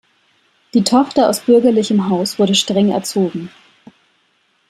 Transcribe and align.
Die 0.73 0.83
Tochter 0.83 1.29
aus 1.29 1.41
bürgerlichem 1.41 2.09
Haus 2.09 2.39
wurde 2.39 2.55
streng 2.55 2.89
erzogen. 2.89 3.51